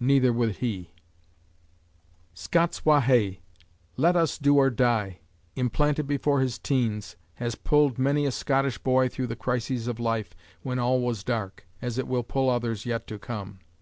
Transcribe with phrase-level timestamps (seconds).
[0.00, 0.90] Neither would he.
[2.34, 3.40] "Scots wa hae,"
[3.96, 5.20] "Let us do or die,"
[5.56, 10.36] implanted before his teens, has pulled many a Scottish boy through the crises of life
[10.62, 13.60] when all was dark, as it will pull others yet to come.